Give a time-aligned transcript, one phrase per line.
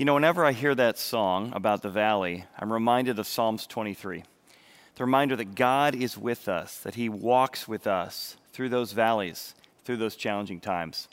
[0.00, 4.24] You know, whenever I hear that song about the valley, I'm reminded of Psalms 23.
[4.94, 9.54] The reminder that God is with us, that He walks with us through those valleys,
[9.84, 11.06] through those challenging times.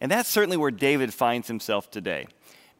[0.00, 2.26] And that's certainly where David finds himself today,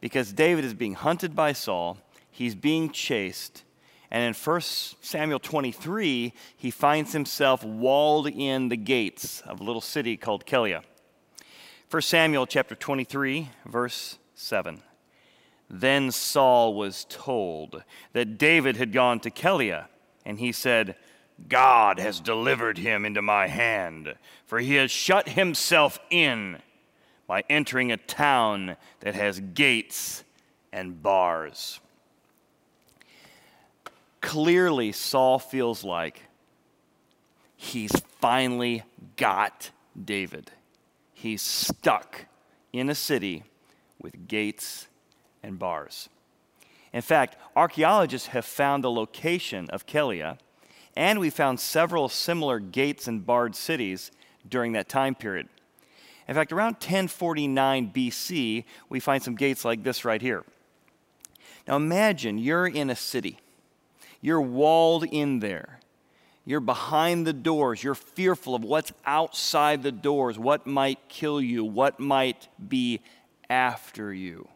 [0.01, 1.99] because David is being hunted by Saul,
[2.31, 3.63] he's being chased,
[4.09, 9.81] and in 1 Samuel 23, he finds himself walled in the gates of a little
[9.81, 10.81] city called Keilah.
[11.91, 14.81] 1 Samuel chapter 23, verse 7.
[15.75, 19.87] Then Saul was told that David had gone to Keilah,
[20.23, 20.95] and he said,
[21.49, 24.13] God has delivered him into my hand,
[24.45, 26.59] for he has shut himself in
[27.25, 30.23] by entering a town that has gates
[30.71, 31.79] and bars.
[34.21, 36.21] Clearly, Saul feels like
[37.55, 38.83] he's finally
[39.15, 40.51] got David.
[41.15, 42.27] He's stuck
[42.71, 43.43] in a city
[43.99, 44.87] with gates
[45.43, 46.09] and bars.
[46.93, 50.37] In fact, archaeologists have found the location of Keilah,
[50.95, 54.11] and we found several similar gates and barred cities
[54.47, 55.49] during that time period.
[56.27, 60.43] In fact, around 1049 BC, we find some gates like this right here.
[61.67, 63.39] Now imagine you're in a city,
[64.21, 65.79] you're walled in there.
[66.45, 67.81] You're behind the doors.
[67.81, 72.99] You're fearful of what's outside the doors, what might kill you, what might be
[73.49, 74.49] after you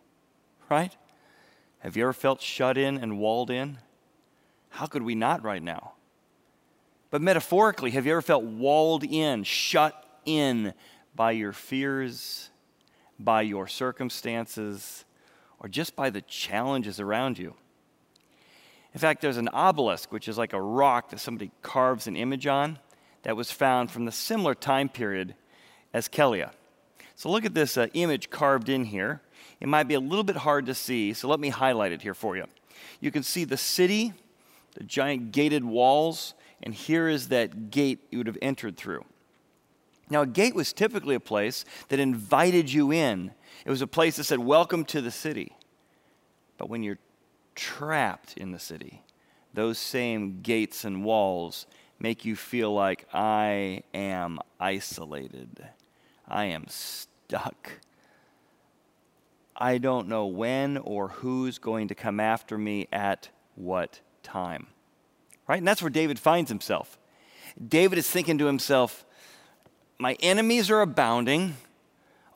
[0.70, 0.96] right?
[1.80, 3.78] Have you ever felt shut in and walled in?
[4.70, 5.94] How could we not right now?
[7.10, 10.74] But metaphorically, have you ever felt walled in, shut in
[11.16, 12.50] by your fears,
[13.18, 15.06] by your circumstances,
[15.60, 17.56] or just by the challenges around you?
[18.94, 22.48] In fact, there's an obelisk, which is like a rock that somebody carves an image
[22.48, 22.80] on,
[23.24, 25.36] that was found from the similar time period
[25.94, 26.52] as Keilah.
[27.16, 29.22] So look at this uh, image carved in here.
[29.60, 32.14] It might be a little bit hard to see, so let me highlight it here
[32.14, 32.46] for you.
[33.00, 34.14] You can see the city,
[34.76, 39.04] the giant gated walls, and here is that gate you would have entered through.
[40.10, 43.32] Now, a gate was typically a place that invited you in,
[43.66, 45.54] it was a place that said, Welcome to the city.
[46.58, 47.00] But when you're
[47.56, 49.04] trapped in the city,
[49.54, 51.66] those same gates and walls
[52.00, 55.68] make you feel like I am isolated.
[56.28, 57.72] I am stuck.
[59.58, 64.68] I don't know when or who's going to come after me at what time.
[65.48, 65.58] Right?
[65.58, 67.00] And that's where David finds himself.
[67.68, 69.06] David is thinking to himself,
[69.98, 71.56] My enemies are abounding.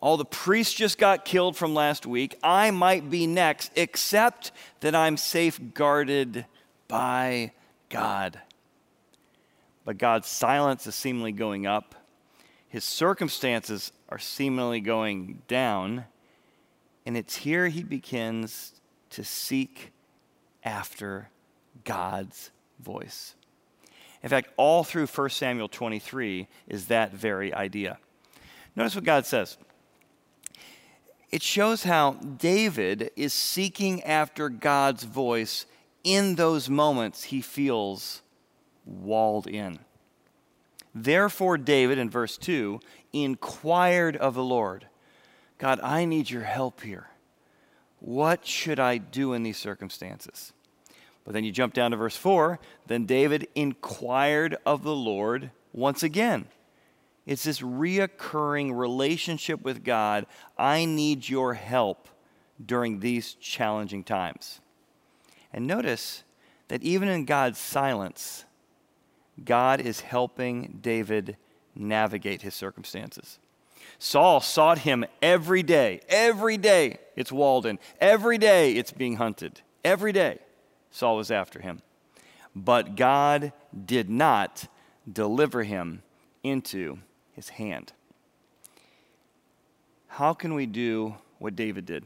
[0.02, 2.40] All the priests just got killed from last week.
[2.42, 6.48] I might be next, except that I'm safeguarded
[6.88, 7.52] by
[7.90, 8.42] God.
[9.86, 11.94] But God's silence is seemingly going up,
[12.68, 16.06] his circumstances are seemingly going down.
[17.06, 18.80] And it's here he begins
[19.12, 19.92] to seek
[20.64, 21.30] after
[21.84, 23.36] God's voice.
[24.24, 27.98] In fact, all through 1 Samuel 23 is that very idea.
[28.76, 29.58] Notice what God says.
[31.32, 35.66] It shows how David is seeking after God's voice
[36.04, 38.22] in those moments he feels
[38.86, 39.80] walled in.
[40.94, 42.80] Therefore, David, in verse 2,
[43.14, 44.88] inquired of the Lord.
[45.62, 47.06] God, I need your help here.
[48.00, 50.54] What should I do in these circumstances?
[51.24, 52.60] But then you jump down to verse 4.
[52.88, 56.48] Then David inquired of the Lord once again.
[57.28, 60.26] It's this reoccurring relationship with God.
[60.58, 62.08] I need your help
[62.66, 64.62] during these challenging times.
[65.54, 66.24] And notice
[66.70, 68.46] that even in God's silence,
[69.46, 71.38] God is helping David
[71.76, 73.38] navigate his circumstances.
[74.04, 76.02] Saul sought him every day.
[76.10, 77.78] Every day it's Walden.
[78.00, 79.62] Every day it's being hunted.
[79.86, 80.40] Every day
[80.90, 81.84] Saul was after him.
[82.56, 83.54] But God
[83.86, 84.66] did not
[85.10, 86.02] deliver him
[86.42, 86.98] into
[87.34, 87.94] his hand.
[90.08, 92.04] How can we do what David did?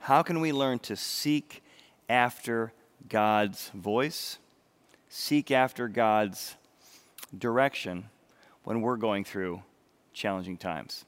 [0.00, 1.62] How can we learn to seek
[2.08, 2.72] after
[3.08, 4.38] God's voice,
[5.08, 6.56] seek after God's
[7.38, 8.06] direction
[8.64, 9.62] when we're going through
[10.16, 11.04] challenging times.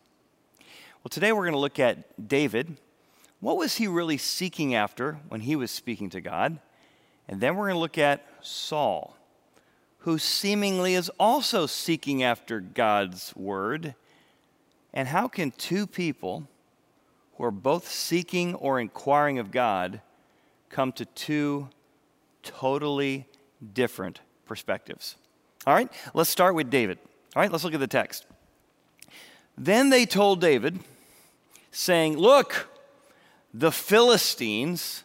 [1.02, 2.76] Well, today we're going to look at David.
[3.40, 6.58] What was he really seeking after when he was speaking to God?
[7.26, 9.16] And then we're going to look at Saul,
[10.00, 13.94] who seemingly is also seeking after God's word.
[14.92, 16.46] And how can two people
[17.36, 20.02] who are both seeking or inquiring of God
[20.68, 21.70] come to two
[22.42, 23.26] totally
[23.72, 25.16] different perspectives?
[25.66, 26.98] All right, let's start with David.
[27.34, 28.26] All right, let's look at the text.
[29.58, 30.78] Then they told David,
[31.72, 32.68] saying, Look,
[33.52, 35.04] the Philistines,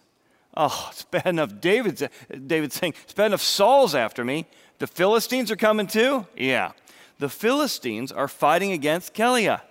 [0.55, 2.03] oh, it's bad enough David's,
[2.45, 4.45] David's saying, it's bad enough Saul's after me.
[4.79, 6.25] The Philistines are coming too?
[6.35, 6.71] Yeah.
[7.19, 9.61] The Philistines are fighting against Keilah,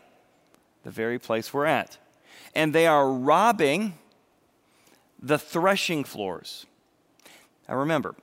[0.84, 1.98] the very place we're at.
[2.54, 3.94] And they are robbing
[5.20, 6.66] the threshing floors.
[7.68, 8.14] Now remember,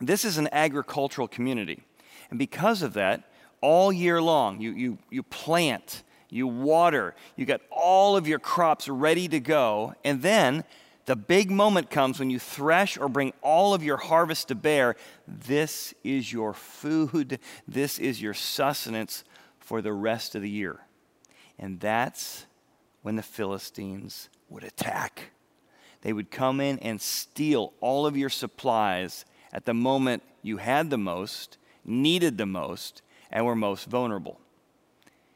[0.00, 1.82] this is an agricultural community.
[2.30, 3.29] And because of that,
[3.60, 8.88] all year long, you, you, you plant, you water, you got all of your crops
[8.88, 10.64] ready to go, and then
[11.06, 14.94] the big moment comes when you thresh or bring all of your harvest to bear.
[15.26, 19.24] This is your food, this is your sustenance
[19.58, 20.78] for the rest of the year.
[21.58, 22.46] And that's
[23.02, 25.30] when the Philistines would attack.
[26.02, 30.90] They would come in and steal all of your supplies at the moment you had
[30.90, 34.40] the most, needed the most, and we're most vulnerable.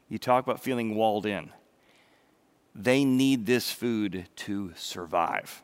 [0.09, 1.51] You talk about feeling walled in.
[2.75, 5.63] They need this food to survive.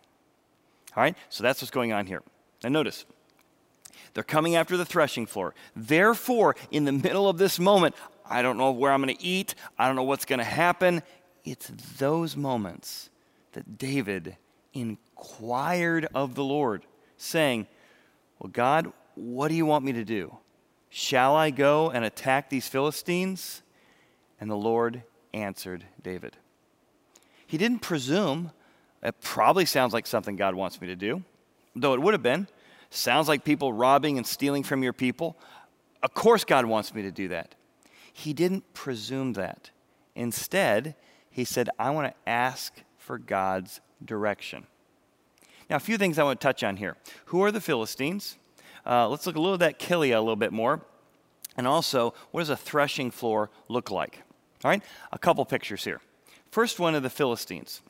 [0.95, 1.15] All right?
[1.29, 2.23] So that's what's going on here.
[2.63, 3.05] And notice,
[4.13, 5.53] they're coming after the threshing floor.
[5.75, 7.95] Therefore, in the middle of this moment,
[8.25, 11.03] I don't know where I'm going to eat, I don't know what's going to happen.
[11.43, 13.09] It's those moments
[13.53, 14.37] that David
[14.73, 16.85] inquired of the Lord,
[17.17, 17.67] saying,
[18.39, 20.37] Well, God, what do you want me to do?
[20.93, 23.63] Shall I go and attack these Philistines?
[24.41, 25.03] And the Lord
[25.33, 26.35] answered David.
[27.47, 28.51] He didn't presume.
[29.01, 31.23] It probably sounds like something God wants me to do,
[31.75, 32.47] though it would have been.
[32.89, 35.37] Sounds like people robbing and stealing from your people.
[36.03, 37.55] Of course, God wants me to do that.
[38.11, 39.71] He didn't presume that.
[40.13, 40.95] Instead,
[41.29, 44.67] he said, I want to ask for God's direction.
[45.69, 46.97] Now, a few things I want to touch on here.
[47.27, 48.37] Who are the Philistines?
[48.85, 50.81] Uh, let's look a little at that Keilah a little bit more.
[51.57, 54.23] And also, what does a threshing floor look like?
[54.63, 56.01] All right, a couple pictures here.
[56.51, 57.81] First one of the Philistines.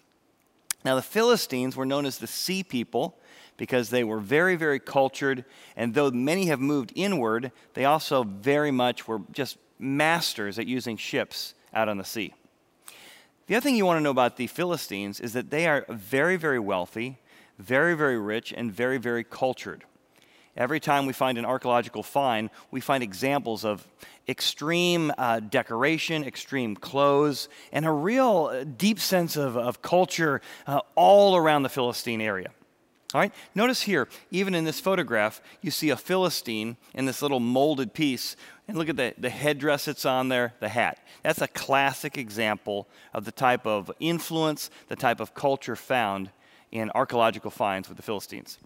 [0.83, 3.17] Now, the Philistines were known as the sea people
[3.57, 5.45] because they were very, very cultured,
[5.75, 10.97] and though many have moved inward, they also very much were just masters at using
[10.97, 12.33] ships out on the sea.
[13.47, 16.37] The other thing you want to know about the Philistines is that they are very,
[16.37, 17.19] very wealthy,
[17.59, 19.83] very, very rich, and very, very cultured.
[20.57, 23.87] Every time we find an archaeological find, we find examples of
[24.27, 30.81] extreme uh, decoration, extreme clothes, and a real uh, deep sense of, of culture uh,
[30.95, 32.51] all around the Philistine area.
[33.13, 37.41] All right, notice here, even in this photograph, you see a Philistine in this little
[37.41, 38.37] molded piece.
[38.67, 40.97] And look at the, the headdress that's on there, the hat.
[41.23, 46.29] That's a classic example of the type of influence, the type of culture found
[46.71, 48.57] in archaeological finds with the Philistines.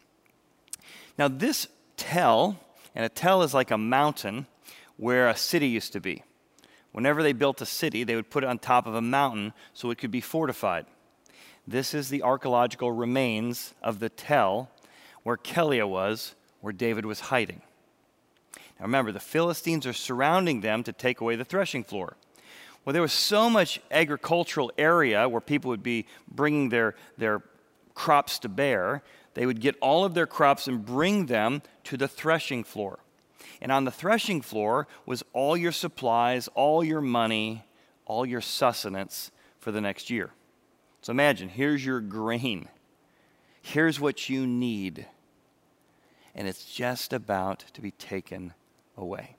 [1.17, 1.67] Now, this
[1.97, 2.59] tell,
[2.93, 4.47] and a tell is like a mountain
[4.97, 6.23] where a city used to be.
[6.91, 9.91] Whenever they built a city, they would put it on top of a mountain so
[9.91, 10.85] it could be fortified.
[11.67, 14.69] This is the archaeological remains of the tell
[15.23, 17.61] where Keilah was, where David was hiding.
[18.79, 22.15] Now remember, the Philistines are surrounding them to take away the threshing floor.
[22.83, 27.41] Well, there was so much agricultural area where people would be bringing their, their
[27.95, 29.01] crops to bear
[29.35, 32.99] they would get all of their crops and bring them to the threshing floor.
[33.61, 37.63] And on the threshing floor was all your supplies, all your money,
[38.05, 40.31] all your sustenance for the next year.
[41.01, 42.69] So imagine here's your grain,
[43.61, 45.05] here's what you need,
[46.33, 48.53] and it's just about to be taken
[48.97, 49.35] away.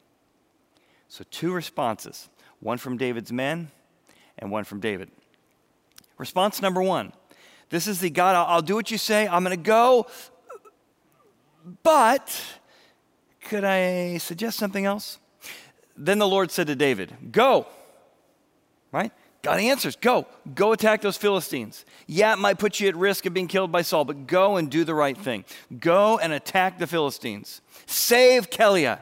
[1.08, 2.28] So, two responses
[2.60, 3.70] one from David's men
[4.38, 5.10] and one from David.
[6.18, 7.12] Response number one
[7.68, 10.06] this is the God, I'll, I'll do what you say, I'm going to go.
[11.82, 12.42] But
[13.42, 15.18] could I suggest something else?
[15.96, 17.66] Then the Lord said to David, Go.
[18.92, 19.12] Right?
[19.42, 20.26] God answers, Go.
[20.54, 21.84] Go attack those Philistines.
[22.06, 24.70] Yeah, it might put you at risk of being killed by Saul, but go and
[24.70, 25.44] do the right thing.
[25.78, 27.60] Go and attack the Philistines.
[27.86, 29.00] Save Keilah.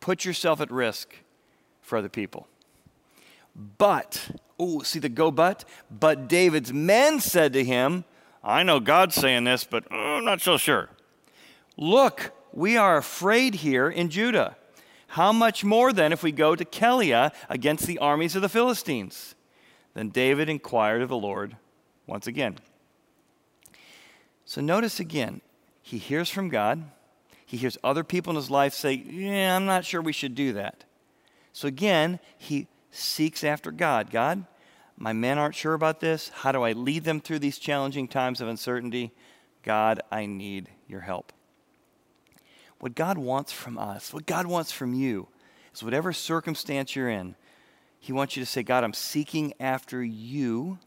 [0.00, 1.14] Put yourself at risk
[1.82, 2.48] for other people.
[3.54, 5.64] But Oh, see the go but?
[5.90, 8.04] But David's men said to him,
[8.44, 10.90] I know God's saying this, but oh, I'm not so sure.
[11.78, 14.56] Look, we are afraid here in Judah.
[15.08, 19.34] How much more then if we go to Keilah against the armies of the Philistines?
[19.94, 21.56] Then David inquired of the Lord
[22.06, 22.58] once again.
[24.44, 25.40] So notice again,
[25.80, 26.84] he hears from God.
[27.46, 30.52] He hears other people in his life say, Yeah, I'm not sure we should do
[30.52, 30.84] that.
[31.52, 34.10] So again, he seeks after God.
[34.10, 34.44] God,
[34.96, 36.28] my men aren't sure about this.
[36.28, 39.12] How do I lead them through these challenging times of uncertainty?
[39.62, 41.32] God, I need your help.
[42.78, 45.28] What God wants from us, what God wants from you,
[45.74, 47.34] is whatever circumstance you're in,
[47.98, 50.78] He wants you to say, God, I'm seeking after you.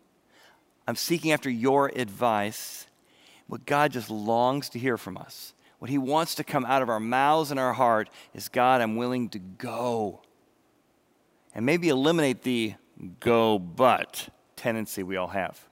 [0.88, 2.88] I'm seeking after your advice.
[3.48, 6.90] What God just longs to hear from us, what He wants to come out of
[6.90, 10.22] our mouths and our heart is God, I'm willing to go.
[11.54, 12.76] And maybe eliminate the
[13.20, 15.68] go but tendency we all have.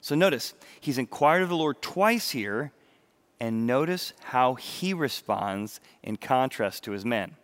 [0.00, 2.72] So notice, He's inquired of the Lord twice here,
[3.40, 7.36] and notice how He responds in contrast to His men.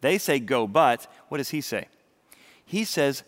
[0.00, 1.06] They say go but.
[1.28, 1.88] What does He say?
[2.64, 3.22] He says,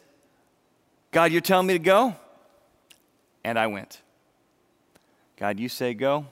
[1.11, 2.15] God, you're telling me to go?
[3.45, 4.03] And I went.
[5.37, 6.27] God, you say go.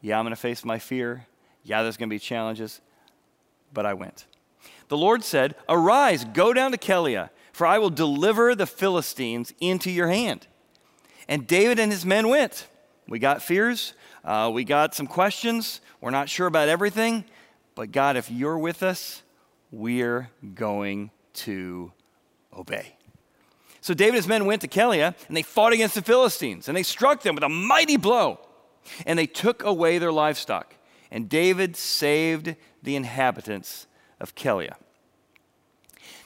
[0.00, 1.26] Yeah, I'm going to face my fear.
[1.62, 2.80] Yeah, there's going to be challenges.
[3.72, 4.26] But I went.
[4.88, 9.90] The Lord said, Arise, go down to Keilah, for I will deliver the Philistines into
[9.90, 10.46] your hand.
[11.28, 12.66] And David and his men went.
[13.08, 13.94] We got fears.
[14.24, 15.80] Uh, we got some questions.
[16.00, 17.24] We're not sure about everything.
[17.74, 19.22] But God, if you're with us,
[19.70, 21.92] we're going to
[22.56, 22.96] obey.
[23.80, 26.76] So David and his men went to Keilah, and they fought against the Philistines, and
[26.76, 28.40] they struck them with a mighty blow,
[29.04, 30.74] and they took away their livestock.
[31.10, 33.86] And David saved the inhabitants
[34.24, 34.74] of Keilah.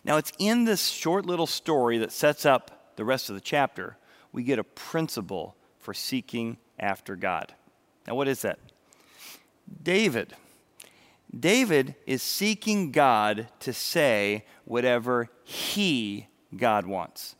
[0.05, 3.97] Now, it's in this short little story that sets up the rest of the chapter,
[4.33, 7.52] we get a principle for seeking after God.
[8.07, 8.59] Now, what is that?
[9.83, 10.35] David.
[11.38, 17.35] David is seeking God to say whatever he, God, wants.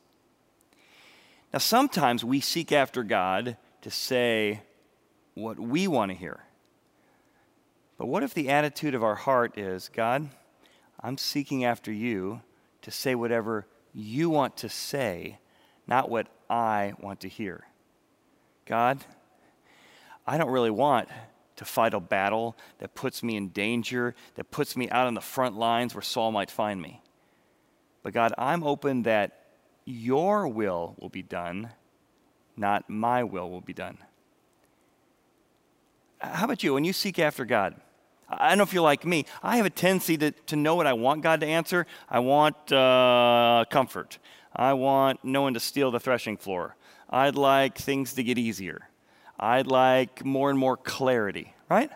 [1.53, 4.63] Now, sometimes we seek after God to say
[5.35, 6.41] what we want to hear.
[7.97, 10.29] But what if the attitude of our heart is, God,
[11.01, 12.43] I'm seeking after you
[12.83, 15.39] to say whatever you want to say,
[15.87, 17.65] not what I want to hear?
[18.67, 18.99] God,
[20.27, 21.09] I don't really want
[21.57, 25.21] to fight a battle that puts me in danger, that puts me out on the
[25.21, 27.03] front lines where Saul might find me.
[28.03, 29.47] But God, I'm open that
[29.85, 31.71] your will will be done,
[32.57, 33.99] not my will will be done.
[36.21, 36.75] How about you?
[36.75, 37.75] When you seek after God,
[38.31, 39.25] I don't know if you're like me.
[39.43, 41.87] I have a tendency to, to know what I want God to answer.
[42.09, 44.19] I want uh, comfort.
[44.55, 46.77] I want no one to steal the threshing floor.
[47.09, 48.89] I'd like things to get easier.
[49.41, 51.91] I'd like more and more clarity, right?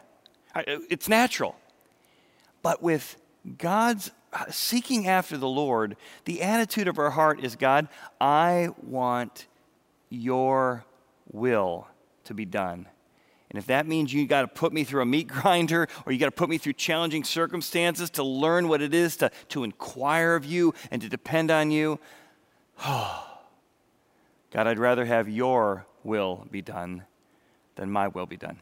[0.54, 1.56] It's natural.
[2.62, 3.16] But with
[3.58, 4.10] God's
[4.50, 7.88] seeking after the Lord, the attitude of our heart is God,
[8.20, 9.46] I want
[10.08, 10.84] your
[11.30, 11.88] will
[12.24, 12.86] to be done.
[13.52, 16.18] And if that means you got to put me through a meat grinder or you
[16.18, 20.34] got to put me through challenging circumstances to learn what it is to, to inquire
[20.34, 22.00] of you and to depend on you,
[22.84, 23.28] oh,
[24.50, 27.04] God, I'd rather have your will be done
[27.76, 28.58] than my will be done.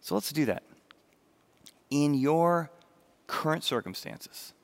[0.00, 0.62] So let's do that.
[1.90, 2.70] In your
[3.26, 4.54] current circumstances,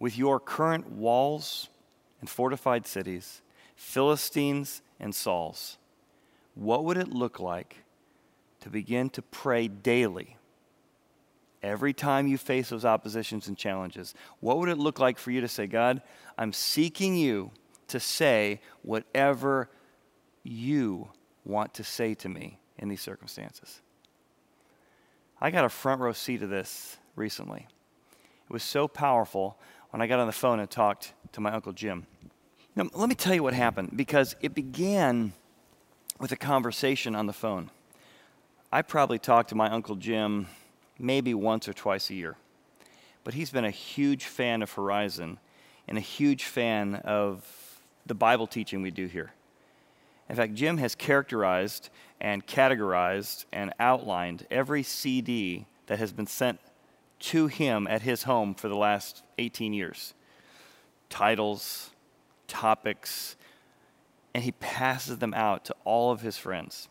[0.00, 1.68] with your current walls
[2.20, 3.40] and fortified cities,
[3.76, 5.77] Philistines and Sauls,
[6.58, 7.84] what would it look like
[8.60, 10.36] to begin to pray daily?
[11.62, 15.40] Every time you face those oppositions and challenges, what would it look like for you
[15.40, 16.02] to say, God,
[16.36, 17.52] I'm seeking you
[17.88, 19.70] to say whatever
[20.42, 21.08] you
[21.44, 23.80] want to say to me in these circumstances?
[25.40, 27.68] I got a front row seat of this recently.
[28.10, 29.60] It was so powerful
[29.90, 32.06] when I got on the phone and talked to my Uncle Jim.
[32.74, 35.32] Now, let me tell you what happened because it began
[36.18, 37.70] with a conversation on the phone.
[38.72, 40.48] I probably talked to my Uncle Jim
[40.98, 42.36] maybe once or twice a year,
[43.24, 45.38] but he's been a huge fan of Horizon
[45.86, 49.32] and a huge fan of the Bible teaching we do here.
[50.28, 51.88] In fact, Jim has characterized
[52.20, 56.60] and categorized and outlined every CD that has been sent
[57.20, 60.14] to him at his home for the last 18 years
[61.08, 61.90] titles,
[62.48, 63.36] topics,
[64.34, 66.88] and he passes them out to all of his friends.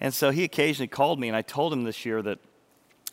[0.00, 2.38] And so he occasionally called me, and I told him this year that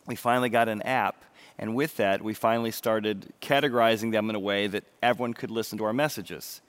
[0.06, 1.24] we finally got an app.
[1.60, 5.78] And with that, we finally started categorizing them in a way that everyone could listen
[5.80, 6.62] to our messages.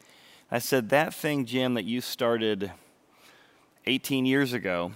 [0.51, 2.73] I said, That thing, Jim, that you started
[3.87, 4.93] 18 years ago,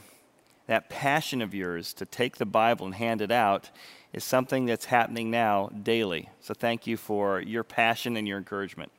[0.67, 3.71] that passion of yours to take the Bible and hand it out,
[4.13, 6.29] is something that's happening now daily.
[6.41, 8.91] So thank you for your passion and your encouragement.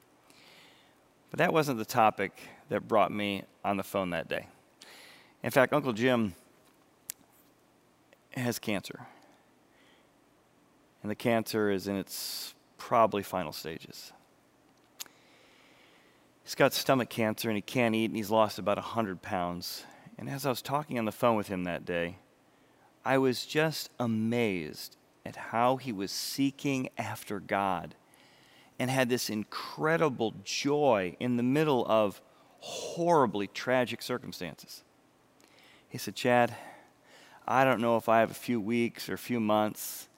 [1.34, 2.32] But that wasn't the topic
[2.70, 4.46] that brought me on the phone that day.
[5.42, 6.36] In fact, Uncle Jim
[8.36, 9.08] has cancer.
[11.02, 14.14] And the cancer is in its probably final stages.
[16.44, 19.86] He's got stomach cancer and he can't eat and he's lost about 100 pounds.
[20.20, 22.18] And as I was talking on the phone with him that day,
[23.04, 27.96] I was just amazed at how he was seeking after God
[28.84, 32.22] and had this incredible joy in the middle of
[32.60, 34.84] horribly tragic circumstances.
[35.88, 36.54] He said, Chad,
[37.48, 40.10] I don't know if I have a few weeks or a few months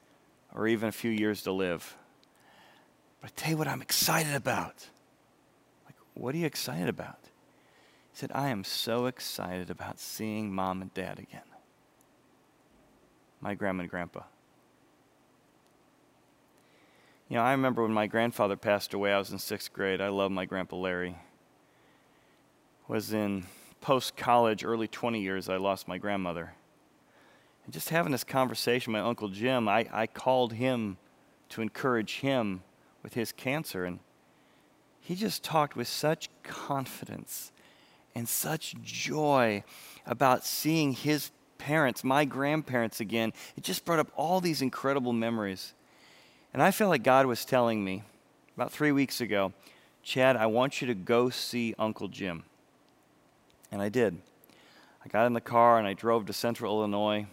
[0.52, 1.96] or even a few years to live.
[3.22, 4.88] But I tell you what I'm excited about.
[5.86, 7.20] Like, what are you excited about?
[7.22, 11.42] He said, I am so excited about seeing mom and dad again.
[13.40, 14.22] My grandma and grandpa.
[17.28, 20.00] You know, I remember when my grandfather passed away, I was in sixth grade.
[20.00, 21.16] I love my grandpa Larry.
[22.88, 23.46] Was in
[23.82, 26.54] post college, early 20 years, I lost my grandmother.
[27.64, 30.98] And just having this conversation my Uncle Jim, I, I called him
[31.50, 32.62] to encourage him
[33.02, 33.86] with his cancer.
[33.86, 34.00] And
[35.00, 37.52] he just talked with such confidence
[38.16, 39.64] and such joy
[40.06, 43.34] about seeing his parents, my grandparents again.
[43.56, 45.75] It just brought up all these incredible memories.
[46.56, 48.04] And I felt like God was telling me
[48.56, 49.52] about three weeks ago,
[50.04, 52.44] Chad, I want you to go see Uncle Jim.
[53.74, 54.22] And I did.
[55.04, 57.26] I got in the car and I drove to central Illinois,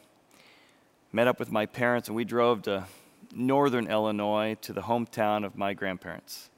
[1.12, 2.88] met up with my parents, and we drove to
[3.33, 6.50] northern Illinois to the hometown of my grandparents.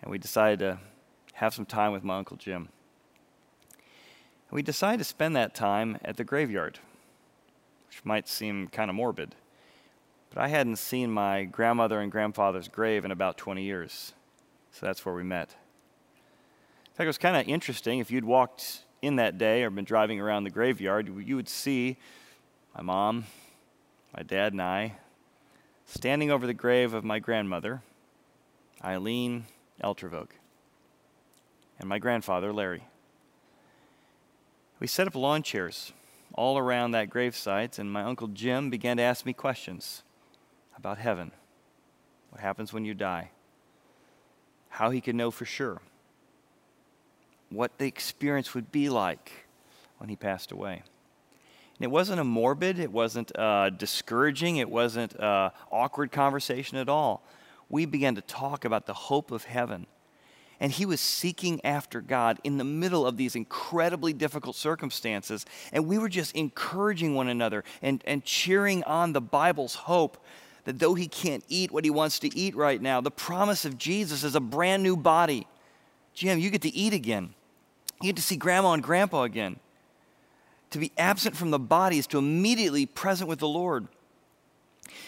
[0.00, 0.78] And we decided to
[1.34, 2.70] have some time with my Uncle Jim.
[4.48, 6.78] And we decided to spend that time at the graveyard,
[7.88, 9.34] which might seem kind of morbid.
[10.34, 14.14] But I hadn't seen my grandmother and grandfather's grave in about 20 years.
[14.72, 15.54] So that's where we met.
[16.86, 18.00] In fact, it was kind of interesting.
[18.00, 21.96] If you'd walked in that day or been driving around the graveyard, you would see
[22.76, 23.26] my mom,
[24.16, 24.96] my dad, and I
[25.86, 27.82] standing over the grave of my grandmother,
[28.82, 29.44] Eileen
[29.84, 30.30] Eltervogue,
[31.78, 32.82] and my grandfather, Larry.
[34.80, 35.92] We set up lawn chairs
[36.32, 40.02] all around that gravesite, and my Uncle Jim began to ask me questions
[40.84, 41.30] about heaven,
[42.28, 43.30] what happens when you die,
[44.68, 45.80] how he could know for sure,
[47.48, 49.32] what the experience would be like
[49.96, 50.82] when he passed away.
[51.78, 56.90] And it wasn't a morbid, it wasn't uh, discouraging, it wasn't uh, awkward conversation at
[56.90, 57.26] all.
[57.70, 59.86] We began to talk about the hope of heaven.
[60.60, 65.46] And he was seeking after God in the middle of these incredibly difficult circumstances.
[65.72, 70.22] And we were just encouraging one another and, and cheering on the Bible's hope
[70.64, 73.78] that though he can't eat what he wants to eat right now, the promise of
[73.78, 75.46] Jesus is a brand new body.
[76.14, 77.34] Jim, you get to eat again.
[78.00, 79.58] You get to see grandma and grandpa again.
[80.70, 83.88] To be absent from the body is to immediately present with the Lord.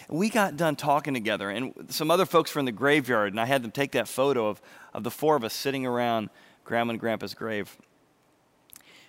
[0.09, 3.47] we got done talking together, and some other folks were in the graveyard, and I
[3.47, 4.61] had them take that photo of,
[4.95, 6.31] of the four of us sitting around
[6.64, 7.77] grandma and grandpa's grave.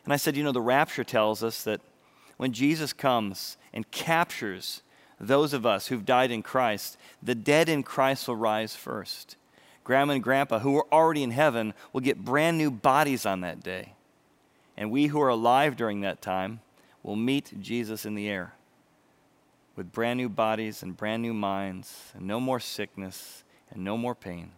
[0.04, 1.82] And I said, You know, the rapture tells us that
[2.38, 4.82] when Jesus comes and captures
[5.20, 9.36] those of us who've died in Christ, the dead in Christ will rise first.
[9.84, 13.64] Grandma and grandpa, who are already in heaven, will get brand new bodies on that
[13.64, 13.94] day.
[14.76, 16.60] And we who are alive during that time
[17.02, 18.54] will meet Jesus in the air
[19.76, 24.16] with brand new bodies and brand new minds, and no more sickness and no more
[24.16, 24.52] pain.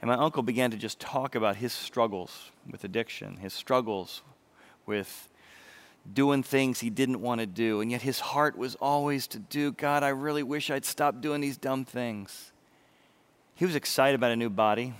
[0.00, 4.22] And my uncle began to just talk about his struggles with addiction, his struggles
[4.84, 5.28] with
[6.10, 7.80] doing things he didn't want to do.
[7.80, 11.40] And yet his heart was always to do, God, I really wish I'd stop doing
[11.40, 12.52] these dumb things.
[13.54, 14.94] He was excited about a new body,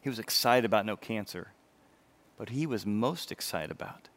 [0.00, 1.48] he was excited about no cancer.
[2.36, 4.08] But he was most excited about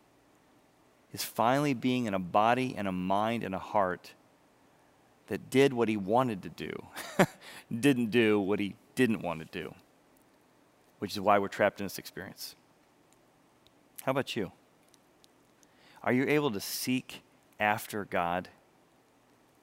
[1.14, 4.14] is finally being in a body and a mind and a heart
[5.28, 6.72] that did what he wanted to do,
[7.80, 9.74] didn't do what he didn't want to do,
[11.00, 12.56] which is why we're trapped in this experience.
[14.04, 14.52] How about you?
[16.04, 17.22] Are you able to seek
[17.60, 18.50] after God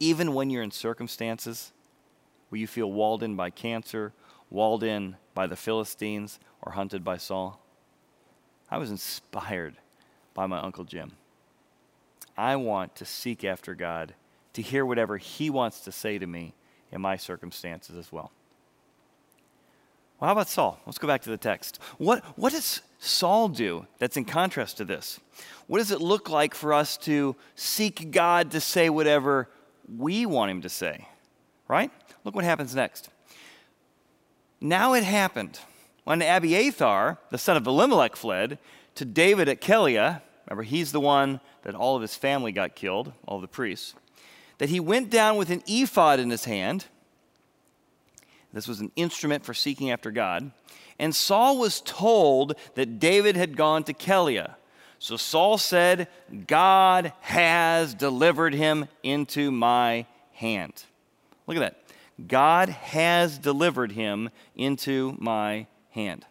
[0.00, 1.72] even when you're in circumstances
[2.48, 4.12] where you feel walled in by cancer,
[4.48, 7.60] walled in by the Philistines, or hunted by Saul?
[8.70, 9.76] I was inspired
[10.34, 11.12] by my Uncle Jim.
[12.36, 14.14] I want to seek after God,
[14.52, 16.54] to hear whatever He wants to say to me
[16.92, 18.30] in my circumstances as well.
[20.18, 20.80] Well, how about Saul?
[20.84, 21.78] Let's go back to the text.
[21.98, 25.20] What, what does Saul do that's in contrast to this?
[25.68, 29.48] What does it look like for us to seek God to say whatever
[29.96, 31.06] we want him to say?
[31.68, 31.92] Right?
[32.24, 33.10] Look what happens next.
[34.60, 35.60] Now it happened
[36.02, 38.58] when Abiathar, the son of Elimelech, fled
[38.96, 40.20] to David at Keilah.
[40.48, 43.94] Remember, he's the one that all of his family got killed, all the priests.
[44.56, 46.86] That he went down with an ephod in his hand
[48.52, 50.50] this was an instrument for seeking after God.
[50.98, 54.54] And Saul was told that David had gone to Keilah.
[54.98, 56.08] So Saul said,
[56.46, 60.84] God has delivered him into my hand.
[61.46, 62.26] Look at that.
[62.26, 66.26] God has delivered him into my hand.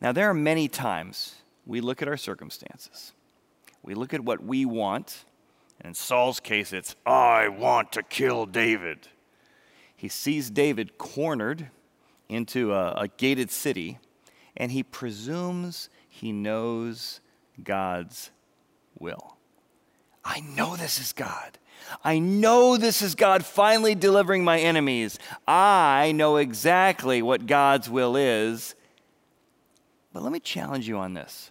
[0.00, 3.12] Now, there are many times we look at our circumstances,
[3.82, 5.24] we look at what we want,
[5.80, 9.08] and in Saul's case, it's, I want to kill David.
[9.96, 11.70] He sees David cornered
[12.28, 13.98] into a, a gated city,
[14.56, 17.20] and he presumes he knows
[17.62, 18.30] God's
[18.98, 19.36] will.
[20.24, 21.58] I know this is God.
[22.02, 25.18] I know this is God finally delivering my enemies.
[25.46, 28.74] I know exactly what God's will is.
[30.12, 31.50] But let me challenge you on this.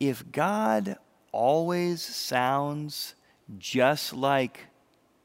[0.00, 0.96] If God
[1.32, 3.14] always sounds
[3.58, 4.60] just like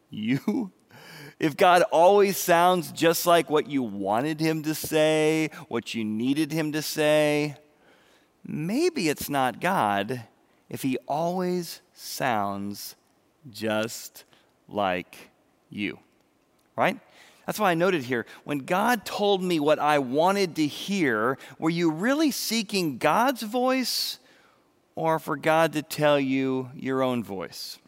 [0.09, 0.71] you,
[1.43, 6.53] if God always sounds just like what you wanted him to say, what you needed
[6.53, 7.57] him to say,
[8.45, 10.23] maybe it's not God
[10.69, 12.95] if he always sounds
[13.51, 14.23] just
[14.69, 15.31] like
[15.69, 15.99] you.
[16.77, 16.97] Right?
[17.45, 21.69] That's why I noted here when God told me what I wanted to hear, were
[21.69, 24.17] you really seeking God's voice
[24.95, 27.79] or for God to tell you your own voice?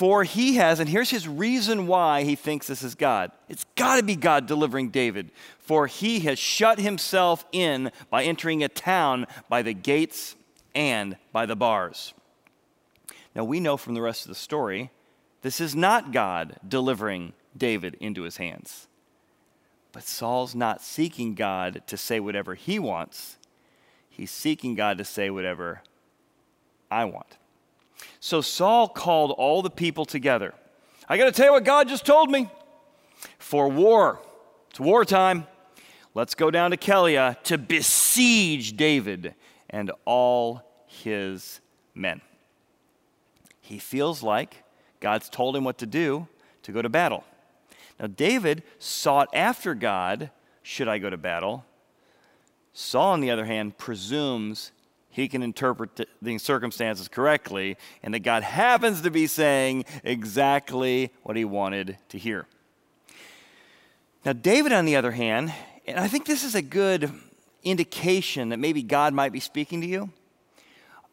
[0.00, 3.32] For he has, and here's his reason why he thinks this is God.
[3.50, 5.30] It's got to be God delivering David.
[5.58, 10.36] For he has shut himself in by entering a town by the gates
[10.74, 12.14] and by the bars.
[13.34, 14.90] Now we know from the rest of the story,
[15.42, 18.88] this is not God delivering David into his hands.
[19.92, 23.36] But Saul's not seeking God to say whatever he wants,
[24.08, 25.82] he's seeking God to say whatever
[26.90, 27.36] I want.
[28.20, 30.54] So Saul called all the people together.
[31.08, 32.48] I got to tell you what God just told me.
[33.38, 34.20] For war,
[34.70, 35.46] it's wartime.
[36.14, 39.34] Let's go down to Keilah to besiege David
[39.68, 41.60] and all his
[41.94, 42.20] men.
[43.60, 44.64] He feels like
[45.00, 46.28] God's told him what to do
[46.62, 47.24] to go to battle.
[47.98, 50.30] Now, David sought after God,
[50.62, 51.64] should I go to battle?
[52.72, 54.72] Saul, on the other hand, presumes
[55.10, 61.36] he can interpret the circumstances correctly and that God happens to be saying exactly what
[61.36, 62.46] he wanted to hear.
[64.24, 65.52] Now, David, on the other hand,
[65.86, 67.10] and I think this is a good
[67.64, 70.10] indication that maybe God might be speaking to you.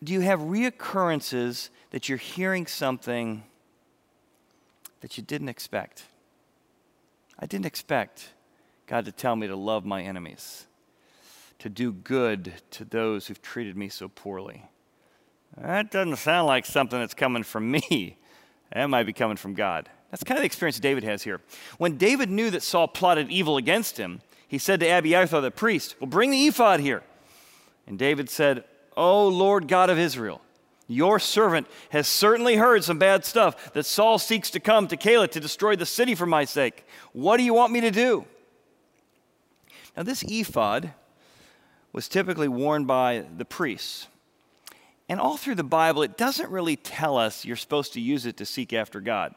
[0.04, 3.44] Do you have reoccurrences that you're hearing something
[5.02, 6.04] that you didn't expect?
[7.40, 8.30] I didn't expect
[8.86, 10.68] God to tell me to love my enemies,
[11.60, 14.64] to do good to those who've treated me so poorly.
[15.58, 18.18] That doesn't sound like something that's coming from me.
[18.74, 19.90] That might be coming from God.
[20.12, 21.42] That's kind of the experience David has here.
[21.78, 25.96] When David knew that Saul plotted evil against him, he said to Abiathar the priest,
[26.00, 27.04] Well, bring the ephod here.
[27.86, 28.64] And David said,
[28.96, 30.42] O Lord God of Israel,
[30.88, 35.32] your servant has certainly heard some bad stuff that Saul seeks to come to Keilah
[35.32, 36.86] to destroy the city for my sake.
[37.12, 38.26] What do you want me to do?
[39.96, 40.94] Now, this ephod
[41.98, 44.06] was typically worn by the priests.
[45.10, 48.38] And all through the Bible, it doesn't really tell us you're supposed to use it
[48.38, 49.34] to seek after God.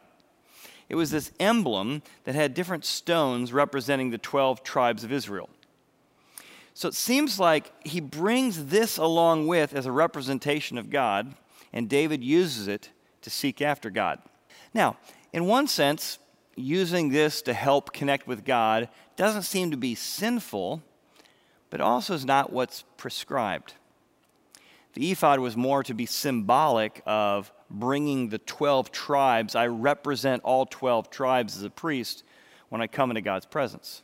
[0.91, 5.49] It was this emblem that had different stones representing the 12 tribes of Israel.
[6.75, 11.33] So it seems like he brings this along with as a representation of God,
[11.73, 12.91] and David uses it
[13.23, 14.19] to seek after God.
[14.75, 14.99] Now,
[15.33, 16.19] in one sense,
[16.57, 20.83] using this to help connect with God doesn't seem to be sinful,
[21.71, 23.75] but also is not what's prescribed.
[24.95, 29.55] The ephod was more to be symbolic of bringing the 12 tribes.
[29.55, 32.25] I represent all 12 tribes as a priest
[32.69, 34.03] when I come into God's presence.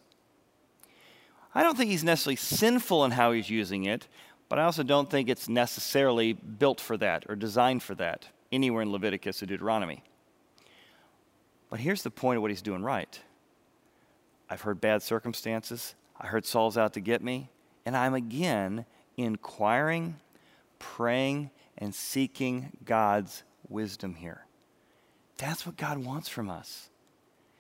[1.55, 4.07] I don't think he's necessarily sinful in how he's using it,
[4.49, 8.83] but I also don't think it's necessarily built for that or designed for that anywhere
[8.83, 10.05] in Leviticus or Deuteronomy.
[11.69, 13.21] But here's the point of what he's doing right.
[14.49, 15.97] I've heard bad circumstances.
[16.21, 17.51] I heard Saul's out to get me.
[17.87, 18.85] And I'm again
[19.17, 20.17] inquiring,
[20.79, 24.45] praying, and seeking God's wisdom here.
[25.39, 26.91] That's what God wants from us.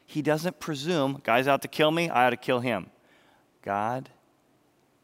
[0.05, 2.91] He doesn't presume, guy's out to kill me, I ought to kill him.
[3.62, 4.09] God,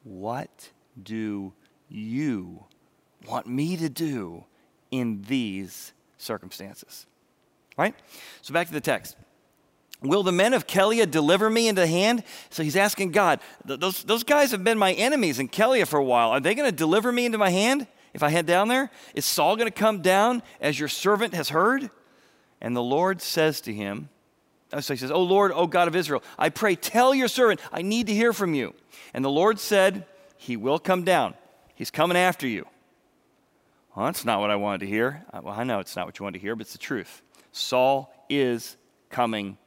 [0.04, 1.52] what do
[1.88, 2.64] you
[3.26, 4.44] want me to do
[4.90, 7.06] in these circumstances?
[7.76, 7.94] Right?
[8.42, 9.16] So back to the text.
[10.02, 12.24] Will the men of Keilah deliver me into hand?
[12.50, 16.04] So he's asking God, those, those guys have been my enemies in Keilah for a
[16.04, 16.30] while.
[16.30, 18.90] Are they going to deliver me into my hand if I head down there?
[19.14, 21.90] Is Saul going to come down as your servant has heard?
[22.60, 24.08] And the Lord says to him,
[24.72, 27.60] Oh, so he says, Oh Lord, oh God of Israel, I pray, tell your servant,
[27.72, 28.74] I need to hear from you.
[29.12, 31.34] And the Lord said, He will come down.
[31.74, 32.66] He's coming after you.
[33.94, 35.24] Well, that's not what I wanted to hear.
[35.32, 37.20] Uh, well, I know it's not what you wanted to hear, but it's the truth.
[37.52, 38.78] Saul is
[39.10, 39.58] coming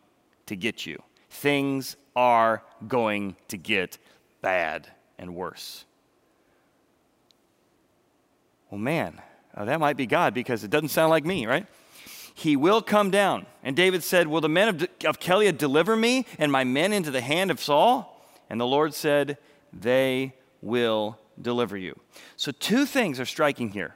[0.47, 1.01] to get you.
[1.29, 3.97] Things are going to get
[4.41, 5.85] bad and worse.
[8.69, 9.21] Well, man,
[9.55, 11.65] uh, that might be God because it doesn't sound like me, right?
[12.33, 13.45] He will come down.
[13.63, 16.91] And David said, Will the men of, De- of Keilah deliver me and my men
[16.91, 18.11] into the hand of Saul?
[18.49, 19.37] And the Lord said,
[19.71, 21.97] They will deliver you.
[22.35, 23.95] So, two things are striking here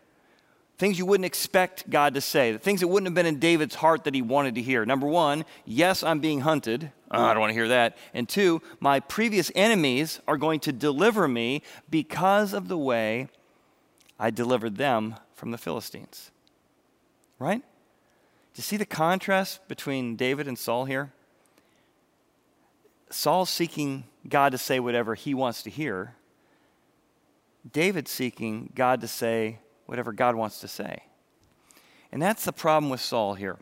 [0.79, 3.75] things you wouldn't expect God to say, the things that wouldn't have been in David's
[3.75, 4.85] heart that he wanted to hear.
[4.85, 6.91] Number one, yes, I'm being hunted.
[7.11, 7.97] Oh, I don't want to hear that.
[8.13, 13.27] And two, my previous enemies are going to deliver me because of the way
[14.17, 16.31] I delivered them from the Philistines.
[17.39, 17.59] Right?
[17.59, 21.11] Do you see the contrast between David and Saul here?
[23.09, 26.15] Saul's seeking God to say whatever he wants to hear.
[27.69, 31.01] David's seeking God to say whatever God wants to say.
[32.11, 33.57] And that's the problem with Saul here.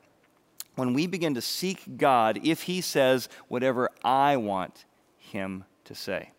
[0.76, 4.84] When we begin to seek God, if he says whatever I want
[5.18, 6.32] him to say.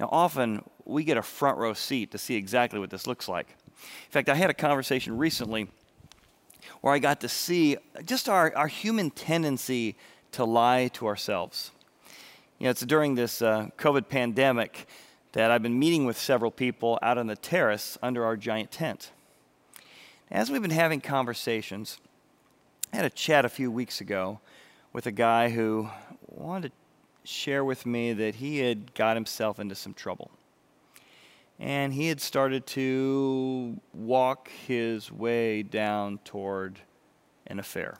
[0.00, 3.48] Now, often we get a front row seat to see exactly what this looks like.
[3.68, 5.68] In fact, I had a conversation recently
[6.80, 9.96] where I got to see just our, our human tendency
[10.32, 11.72] to lie to ourselves.
[12.58, 14.86] You know, it's during this uh, COVID pandemic
[15.32, 19.10] that I've been meeting with several people out on the terrace under our giant tent.
[20.30, 21.98] As we've been having conversations,
[22.92, 24.40] I had a chat a few weeks ago
[24.92, 25.88] with a guy who
[26.28, 30.30] wanted to share with me that he had got himself into some trouble.
[31.58, 36.80] And he had started to walk his way down toward
[37.46, 37.96] an affair.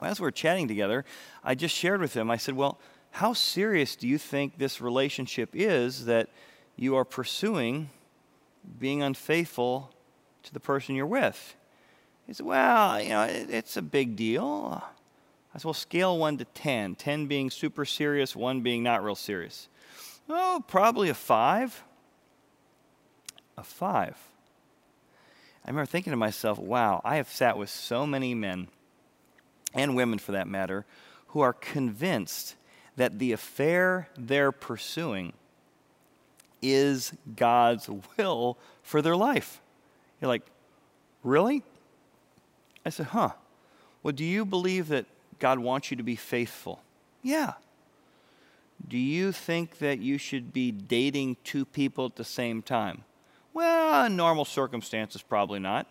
[0.00, 1.04] As we were chatting together,
[1.42, 2.78] I just shared with him, I said, Well,
[3.10, 6.28] how serious do you think this relationship is that
[6.76, 7.90] you are pursuing
[8.78, 9.92] being unfaithful
[10.44, 11.56] to the person you're with?
[12.26, 14.82] He said, Well, you know, it, it's a big deal.
[15.54, 19.14] I said, Well, scale 1 to 10, 10 being super serious, 1 being not real
[19.14, 19.68] serious.
[20.28, 21.84] Oh, probably a 5.
[23.56, 24.16] A 5.
[25.64, 28.68] I remember thinking to myself, wow, I have sat with so many men,
[29.74, 30.86] and women for that matter,
[31.28, 32.54] who are convinced
[32.98, 35.32] that the affair they're pursuing
[36.60, 39.60] is God's will for their life.
[40.20, 40.42] You're like,
[41.22, 41.62] really?
[42.84, 43.30] I said, huh.
[44.02, 45.06] Well, do you believe that
[45.38, 46.80] God wants you to be faithful?
[47.22, 47.52] Yeah.
[48.86, 53.04] Do you think that you should be dating two people at the same time?
[53.54, 55.86] Well, in normal circumstances, probably not.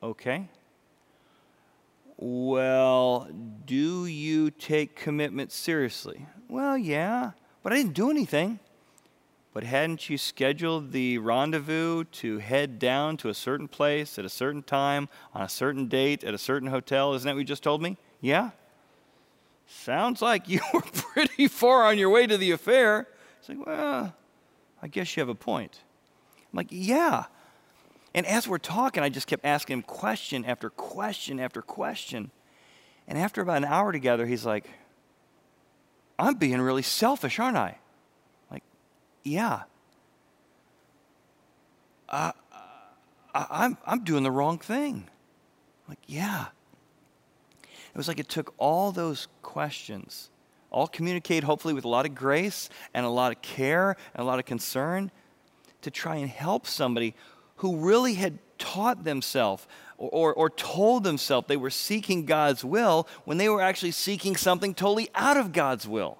[0.00, 0.48] Okay.
[2.16, 3.28] Well,
[3.66, 6.26] do you take commitment seriously?
[6.48, 8.60] Well, yeah, but I didn't do anything.
[9.52, 14.28] But hadn't you scheduled the rendezvous to head down to a certain place at a
[14.28, 17.14] certain time on a certain date at a certain hotel?
[17.14, 17.96] Isn't that what you just told me?
[18.20, 18.50] Yeah.
[19.66, 23.06] Sounds like you were pretty far on your way to the affair.
[23.38, 24.12] It's like, well,
[24.82, 25.82] I guess you have a point.
[26.52, 27.24] I'm like, yeah,
[28.14, 32.30] and as we're talking, I just kept asking him question after question after question.
[33.08, 34.70] And after about an hour together, he's like,
[36.18, 37.78] I'm being really selfish, aren't I?
[38.50, 38.62] Like,
[39.24, 39.62] yeah.
[42.08, 42.32] Uh,
[43.34, 45.08] I, I'm, I'm doing the wrong thing.
[45.88, 46.46] Like, yeah.
[47.62, 50.30] It was like it took all those questions,
[50.70, 54.24] all communicated hopefully with a lot of grace and a lot of care and a
[54.24, 55.10] lot of concern
[55.82, 57.14] to try and help somebody
[57.56, 63.06] who really had taught themselves or, or, or, told themselves they were seeking God's will
[63.24, 66.18] when they were actually seeking something totally out of God's will.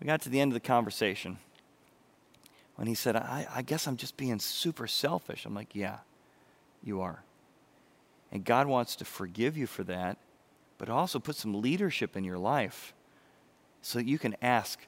[0.00, 1.38] We got to the end of the conversation
[2.76, 5.44] when he said, I, I guess I'm just being super selfish.
[5.46, 5.98] I'm like, Yeah,
[6.82, 7.22] you are.
[8.32, 10.18] And God wants to forgive you for that,
[10.78, 12.92] but also put some leadership in your life
[13.80, 14.80] so that you can ask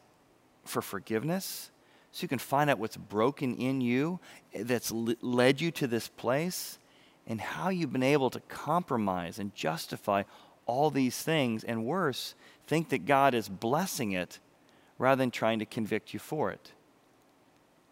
[0.64, 1.70] for forgiveness
[2.16, 4.18] so you can find out what's broken in you
[4.54, 6.78] eh, that's led you to this place
[7.26, 10.22] and how you've been able to compromise and justify
[10.64, 12.34] all these things and worse,
[12.66, 14.38] think that God is blessing it
[14.98, 16.72] rather than trying to convict you for it.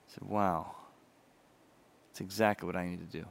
[0.09, 0.75] I said, wow,
[2.09, 3.27] that's exactly what I need to do.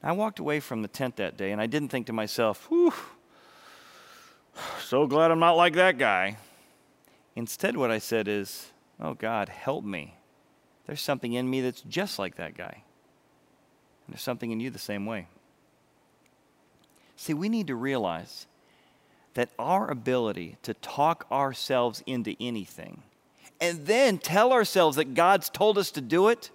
[0.00, 2.94] I walked away from the tent that day and I didn't think to myself, whew,
[4.84, 6.36] so glad I'm not like that guy.
[7.36, 8.70] Instead, what I said is,
[9.00, 10.16] Oh God, help me.
[10.86, 12.82] There's something in me that's just like that guy.
[14.06, 15.28] And there's something in you the same way.
[17.16, 18.46] See, we need to realize
[19.34, 23.02] that our ability to talk ourselves into anything
[23.60, 26.50] and then tell ourselves that God's told us to do it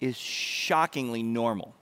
[0.00, 1.74] is shockingly normal.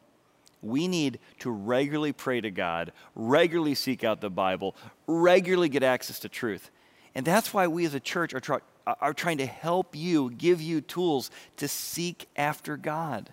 [0.62, 6.20] We need to regularly pray to God, regularly seek out the Bible, regularly get access
[6.20, 6.70] to truth.
[7.14, 10.60] And that's why we as a church are, try, are trying to help you, give
[10.60, 13.30] you tools to seek after God.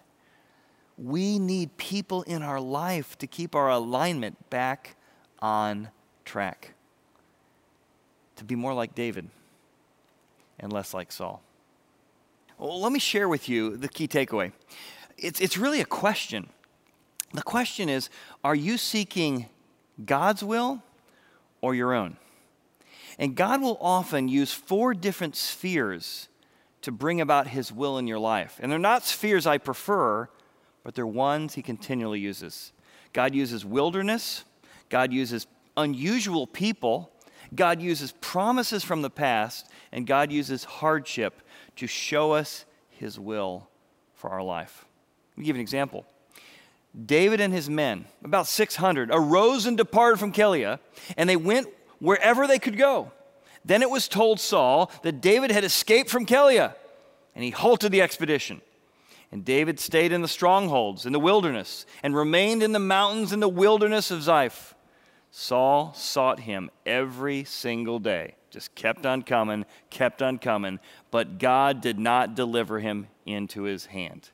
[0.98, 4.98] We need people in our life to keep our alignment back
[5.39, 5.89] on
[6.26, 6.74] track,
[8.36, 9.30] to be more like David
[10.60, 11.42] and less like Saul.
[12.58, 14.52] Well, let me share with you the key takeaway.
[15.18, 16.50] It's, it's really a question.
[17.34, 18.10] The question is
[18.44, 19.48] Are you seeking
[20.06, 20.84] God's will
[21.62, 22.18] or your own?
[23.19, 26.29] And God will often use four different spheres
[26.82, 28.58] to bring about His will in your life.
[28.62, 30.29] And they're not spheres I prefer,
[30.84, 32.71] but they're ones He continually uses.
[33.12, 34.45] God uses wilderness,
[34.88, 37.12] God uses unusual people,
[37.53, 41.41] God uses promises from the past, and God uses hardship
[41.75, 43.67] to show us his will
[44.13, 44.86] for our life.
[45.32, 46.05] Let me give you an example.
[47.05, 50.79] David and his men, about 600, arose and departed from Keilah,
[51.17, 51.67] and they went
[52.00, 53.12] wherever they could go.
[53.66, 56.74] Then it was told Saul that David had escaped from Keilah,
[57.36, 58.62] and he halted the expedition.
[59.32, 63.40] And David stayed in the strongholds in the wilderness and remained in the mountains in
[63.40, 64.74] the wilderness of Ziph.
[65.30, 70.80] Saul sought him every single day just kept on coming, kept on coming,
[71.12, 74.30] but God did not deliver him into his hand.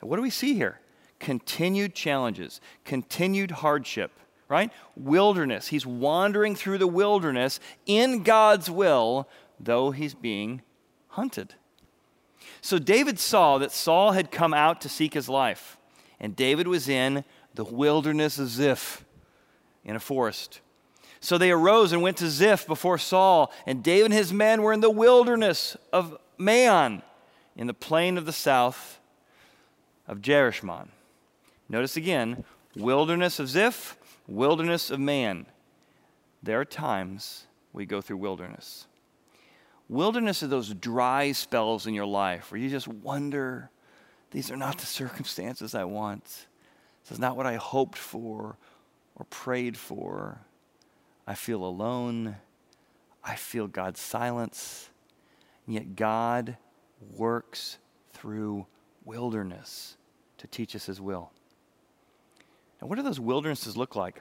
[0.00, 0.80] Now, what do we see here?
[1.18, 4.12] Continued challenges, continued hardship,
[4.52, 4.70] right?
[4.94, 5.68] Wilderness.
[5.68, 9.26] He's wandering through the wilderness in God's will,
[9.58, 10.60] though he's being
[11.08, 11.54] hunted.
[12.60, 15.78] So David saw that Saul had come out to seek his life,
[16.20, 19.06] and David was in the wilderness of Ziph
[19.86, 20.60] in a forest.
[21.18, 24.74] So they arose and went to Ziph before Saul, and David and his men were
[24.74, 27.00] in the wilderness of Maon,
[27.56, 28.98] in the plain of the south
[30.06, 30.88] of Jeshimon.
[31.70, 32.44] Notice again,
[32.76, 35.46] wilderness of Ziph, wilderness of Maon.
[36.42, 38.86] There are times we go through wilderness.
[39.88, 43.70] Wilderness are those dry spells in your life where you just wonder,
[44.30, 46.24] these are not the circumstances I want.
[47.02, 48.56] This is not what I hoped for
[49.16, 50.40] or prayed for.
[51.26, 52.36] I feel alone.
[53.24, 54.90] I feel God's silence.
[55.66, 56.56] And yet, God
[57.16, 57.78] works
[58.12, 58.66] through
[59.04, 59.96] wilderness
[60.38, 61.30] to teach us His will.
[62.86, 64.20] What do those wildernesses look like?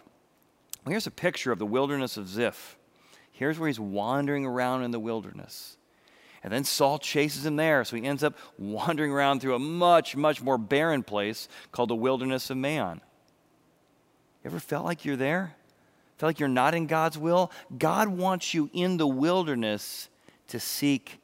[0.86, 2.78] Well, here's a picture of the wilderness of Ziph.
[3.32, 5.78] Here's where he's wandering around in the wilderness.
[6.44, 10.16] And then Saul chases him there, so he ends up wandering around through a much,
[10.16, 13.02] much more barren place called the wilderness of Maon.
[14.44, 15.56] You ever felt like you're there?
[16.22, 20.08] feel like you're not in God's will, God wants you in the wilderness
[20.50, 21.20] to seek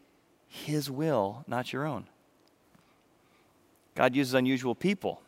[0.48, 2.08] His will, not your own.
[3.94, 5.22] God uses unusual people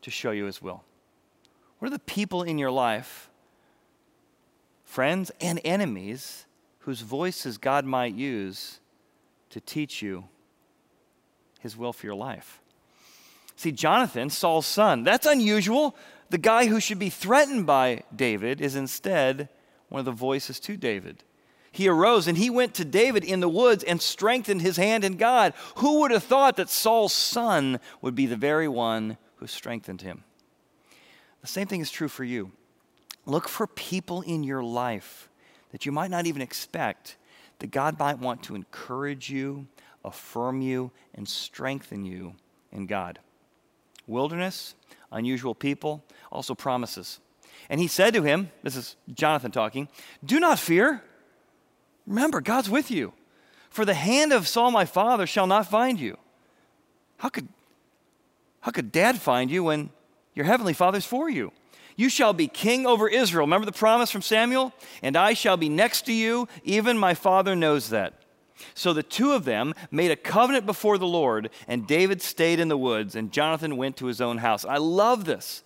[0.00, 0.84] to show you His will.
[1.78, 3.30] What are the people in your life,
[4.84, 6.46] friends and enemies,
[6.80, 8.80] whose voices God might use
[9.50, 10.24] to teach you
[11.60, 12.60] His will for your life?
[13.56, 15.96] See, Jonathan, Saul's son, that's unusual
[16.30, 19.48] the guy who should be threatened by David is instead
[19.88, 21.24] one of the voices to David.
[21.72, 25.16] He arose and he went to David in the woods and strengthened his hand in
[25.16, 25.54] God.
[25.76, 30.24] Who would have thought that Saul's son would be the very one who strengthened him?
[31.40, 32.52] The same thing is true for you.
[33.26, 35.28] Look for people in your life
[35.70, 37.16] that you might not even expect
[37.58, 39.66] that God might want to encourage you,
[40.04, 42.34] affirm you, and strengthen you
[42.72, 43.18] in God.
[44.06, 44.74] Wilderness,
[45.12, 47.20] unusual people, also promises.
[47.68, 49.88] And he said to him, this is Jonathan talking,
[50.24, 51.02] Do not fear.
[52.06, 53.12] Remember, God's with you.
[53.68, 56.16] For the hand of Saul my father shall not find you.
[57.18, 57.48] How could,
[58.60, 59.90] how could dad find you when
[60.38, 61.52] your heavenly father's for you?
[61.96, 63.44] You shall be king over Israel.
[63.44, 64.72] Remember the promise from Samuel?
[65.02, 66.48] And I shall be next to you.
[66.62, 68.22] Even my father knows that.
[68.74, 72.68] So the two of them made a covenant before the Lord, and David stayed in
[72.68, 74.64] the woods, and Jonathan went to his own house.
[74.64, 75.62] I love this.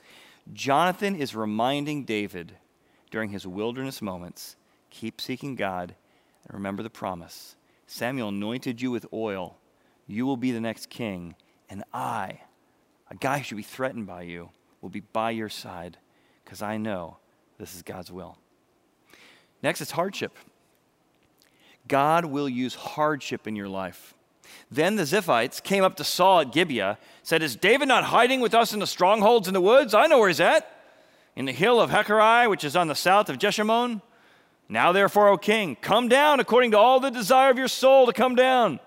[0.52, 2.52] Jonathan is reminding David
[3.10, 4.56] during his wilderness moments
[4.90, 5.94] keep seeking God
[6.44, 7.56] and remember the promise.
[7.86, 9.58] Samuel anointed you with oil.
[10.06, 11.34] You will be the next king,
[11.70, 12.40] and I,
[13.10, 14.50] a guy who should be threatened by you,
[14.82, 15.96] will be by your side
[16.44, 17.16] because I know
[17.58, 18.36] this is God's will.
[19.62, 20.36] Next, is hardship.
[21.88, 24.14] God will use hardship in your life.
[24.70, 28.54] Then the Ziphites came up to Saul at Gibeah, said, Is David not hiding with
[28.54, 29.94] us in the strongholds in the woods?
[29.94, 30.68] I know where he's at,
[31.36, 34.02] in the hill of Hachilah, which is on the south of Jeshimon.
[34.68, 38.12] Now, therefore, O king, come down according to all the desire of your soul to
[38.12, 38.80] come down,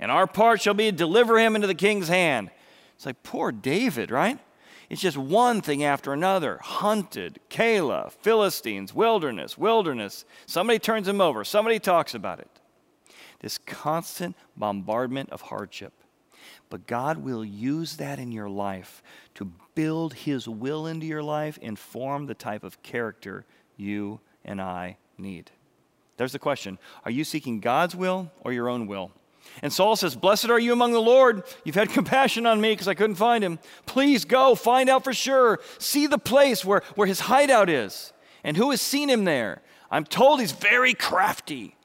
[0.00, 2.50] and our part shall be to deliver him into the king's hand.
[2.96, 4.38] It's like poor David, right?
[4.94, 10.24] It's just one thing after another hunted, Keilah, Philistines, wilderness, wilderness.
[10.46, 12.60] Somebody turns him over, somebody talks about it.
[13.40, 15.94] This constant bombardment of hardship.
[16.70, 19.02] But God will use that in your life
[19.34, 23.44] to build His will into your life and form the type of character
[23.76, 25.50] you and I need.
[26.18, 29.10] There's the question Are you seeking God's will or your own will?
[29.62, 31.42] And Saul says, Blessed are you among the Lord.
[31.64, 33.58] You've had compassion on me because I couldn't find him.
[33.86, 35.60] Please go, find out for sure.
[35.78, 39.62] See the place where, where his hideout is and who has seen him there.
[39.90, 41.76] I'm told he's very crafty.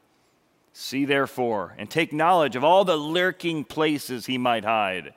[0.74, 5.14] See therefore, and take knowledge of all the lurking places he might hide,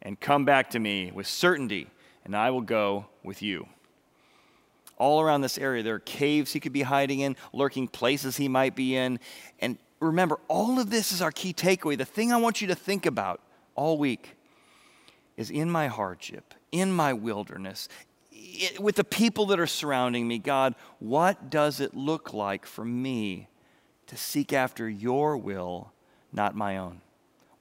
[0.00, 1.88] and come back to me with certainty,
[2.24, 3.68] and I will go with you.
[4.96, 8.48] All around this area, there are caves he could be hiding in, lurking places he
[8.48, 9.18] might be in.
[9.60, 11.96] And remember, all of this is our key takeaway.
[11.96, 13.40] The thing I want you to think about
[13.74, 14.36] all week
[15.36, 17.88] is in my hardship, in my wilderness,
[18.30, 22.84] it, with the people that are surrounding me, God, what does it look like for
[22.84, 23.48] me
[24.06, 25.92] to seek after your will,
[26.32, 27.00] not my own?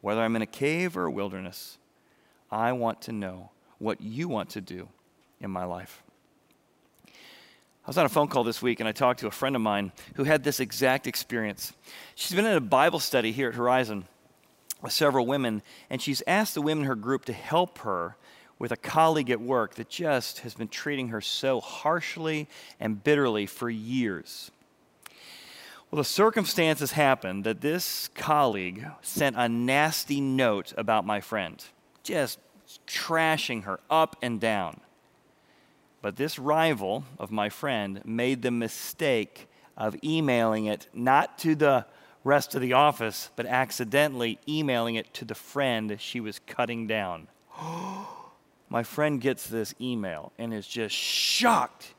[0.02, 1.78] Whether I'm in a cave or a wilderness,
[2.52, 4.90] I want to know what you want to do
[5.40, 6.03] in my life.
[7.86, 9.62] I was on a phone call this week and I talked to a friend of
[9.62, 11.74] mine who had this exact experience.
[12.16, 14.06] She's been in a Bible study here at Horizon
[14.82, 18.16] with several women, and she's asked the women in her group to help her
[18.58, 22.48] with a colleague at work that just has been treating her so harshly
[22.80, 24.50] and bitterly for years.
[25.92, 31.64] Well, the circumstances happened that this colleague sent a nasty note about my friend,
[32.04, 32.40] just
[32.88, 34.80] trashing her up and down.
[36.04, 39.48] But this rival of my friend made the mistake
[39.78, 41.86] of emailing it not to the
[42.26, 47.30] rest of the office, but accidentally emailing it to the friend she was cutting down.
[48.70, 51.94] my friend gets this email and is just shocked.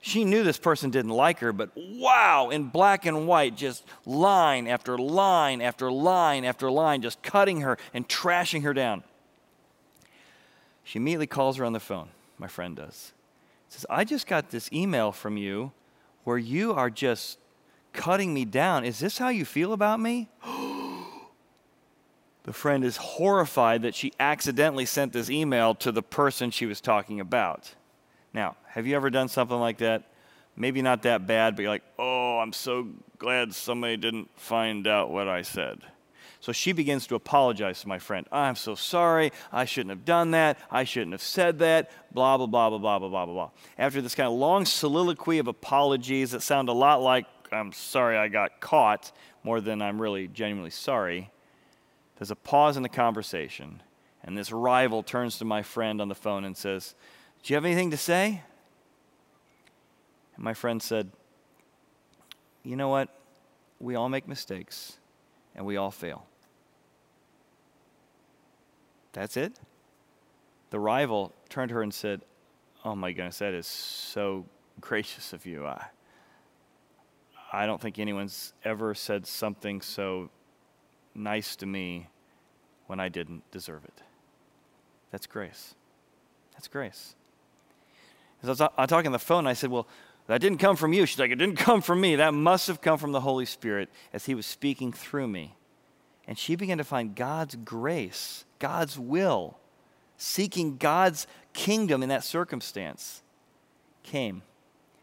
[0.00, 4.66] She knew this person didn't like her, but wow, in black and white, just line
[4.66, 9.04] after line after line after line, just cutting her and trashing her down.
[10.82, 13.12] She immediately calls her on the phone, my friend does
[13.70, 15.72] says, I just got this email from you
[16.24, 17.38] where you are just
[17.92, 18.84] cutting me down.
[18.84, 20.28] Is this how you feel about me?
[22.42, 26.80] the friend is horrified that she accidentally sent this email to the person she was
[26.80, 27.74] talking about.
[28.32, 30.04] Now, have you ever done something like that?
[30.56, 35.10] Maybe not that bad, but you're like, oh, I'm so glad somebody didn't find out
[35.10, 35.80] what I said.
[36.40, 38.26] So she begins to apologize to my friend.
[38.32, 39.30] I'm so sorry.
[39.52, 40.58] I shouldn't have done that.
[40.70, 41.90] I shouldn't have said that.
[42.12, 43.50] Blah, blah, blah, blah, blah, blah, blah, blah.
[43.76, 48.16] After this kind of long soliloquy of apologies that sound a lot like, I'm sorry
[48.16, 49.12] I got caught,
[49.44, 51.30] more than I'm really genuinely sorry,
[52.18, 53.82] there's a pause in the conversation.
[54.22, 56.94] And this rival turns to my friend on the phone and says,
[57.42, 58.42] Do you have anything to say?
[60.36, 61.10] And my friend said,
[62.62, 63.10] You know what?
[63.78, 64.98] We all make mistakes
[65.54, 66.26] and we all fail.
[69.12, 69.58] That's it?
[70.70, 72.22] The rival turned to her and said,
[72.84, 74.46] Oh my goodness, that is so
[74.80, 75.66] gracious of you.
[75.66, 75.86] I,
[77.52, 80.30] I don't think anyone's ever said something so
[81.14, 82.08] nice to me
[82.86, 84.02] when I didn't deserve it.
[85.10, 85.74] That's grace.
[86.52, 87.14] That's grace.
[88.42, 89.86] As I was, talking on the phone, I said, Well,
[90.28, 91.04] that didn't come from you.
[91.04, 92.16] She's like, It didn't come from me.
[92.16, 95.56] That must have come from the Holy Spirit as He was speaking through me.
[96.26, 99.58] And she began to find God's grace God's will,
[100.16, 103.22] seeking God's kingdom in that circumstance,
[104.04, 104.42] came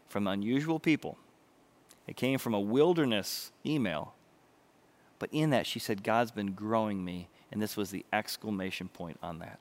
[0.08, 1.18] from unusual people.
[2.06, 4.14] It came from a wilderness email.
[5.18, 7.28] But in that, she said, God's been growing me.
[7.52, 9.58] And this was the exclamation point on that.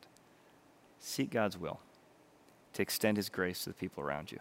[1.00, 1.80] Seek God's will
[2.74, 4.40] to extend his grace to the people around you.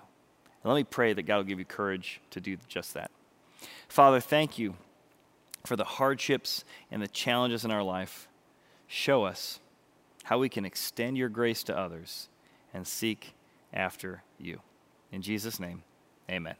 [0.62, 3.10] And let me pray that God will give you courage to do just that.
[3.88, 4.74] Father, thank you
[5.64, 8.28] for the hardships and the challenges in our life
[8.86, 9.60] show us
[10.24, 12.28] how we can extend your grace to others
[12.74, 13.34] and seek
[13.72, 14.60] after you.
[15.12, 15.82] In Jesus' name,
[16.30, 16.56] amen.